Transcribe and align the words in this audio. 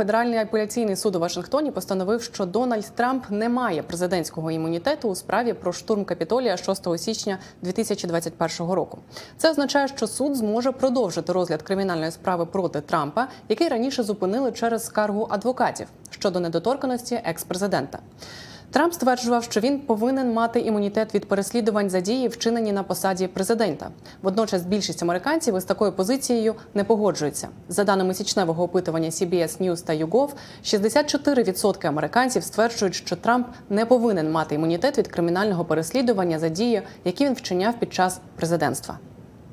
Федеральний 0.00 0.38
апеляційний 0.38 0.96
суд 0.96 1.16
у 1.16 1.18
Вашингтоні 1.18 1.70
постановив, 1.70 2.22
що 2.22 2.46
Дональд 2.46 2.84
Трамп 2.94 3.30
не 3.30 3.48
має 3.48 3.82
президентського 3.82 4.50
імунітету 4.50 5.08
у 5.08 5.14
справі 5.14 5.52
про 5.52 5.72
штурм 5.72 6.04
Капітолія 6.04 6.56
6 6.56 6.98
січня 6.98 7.38
2021 7.62 8.72
року. 8.72 8.98
Це 9.36 9.50
означає, 9.50 9.88
що 9.88 10.06
суд 10.06 10.36
зможе 10.36 10.72
продовжити 10.72 11.32
розгляд 11.32 11.62
кримінальної 11.62 12.10
справи 12.10 12.46
проти 12.46 12.80
Трампа, 12.80 13.28
який 13.48 13.68
раніше 13.68 14.02
зупинили 14.02 14.52
через 14.52 14.86
скаргу 14.86 15.26
адвокатів 15.30 15.86
щодо 16.10 16.40
недоторканості 16.40 17.20
екс-президента. 17.24 17.98
Трамп 18.70 18.92
стверджував, 18.94 19.44
що 19.44 19.60
він 19.60 19.78
повинен 19.78 20.32
мати 20.32 20.60
імунітет 20.60 21.14
від 21.14 21.28
переслідувань 21.28 21.90
за 21.90 22.00
дії, 22.00 22.28
вчинені 22.28 22.72
на 22.72 22.82
посаді 22.82 23.26
президента. 23.26 23.90
Водночас 24.22 24.62
більшість 24.62 25.02
американців 25.02 25.56
із 25.56 25.64
такою 25.64 25.92
позицією 25.92 26.54
не 26.74 26.84
погоджуються. 26.84 27.48
За 27.68 27.84
даними 27.84 28.14
січневого 28.14 28.64
опитування 28.64 29.08
CBS 29.08 29.62
News 29.62 29.84
та 29.84 29.92
YouGov, 29.92 30.30
64% 30.64 31.86
американців 31.86 32.44
стверджують, 32.44 32.94
що 32.94 33.16
Трамп 33.16 33.46
не 33.70 33.86
повинен 33.86 34.32
мати 34.32 34.54
імунітет 34.54 34.98
від 34.98 35.08
кримінального 35.08 35.64
переслідування 35.64 36.38
за 36.38 36.48
дії, 36.48 36.82
які 37.04 37.24
він 37.24 37.34
вчиняв 37.34 37.80
під 37.80 37.94
час 37.94 38.20
президентства. 38.36 38.98